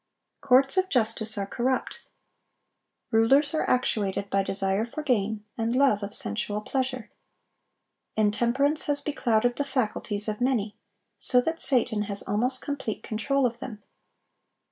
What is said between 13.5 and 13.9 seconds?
them.